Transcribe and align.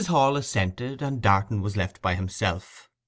Hall 0.07 0.35
assented; 0.35 1.03
and 1.03 1.21
Darton 1.21 1.61
was 1.61 1.77
left 1.77 2.01
by 2.01 2.15
himself. 2.15 2.89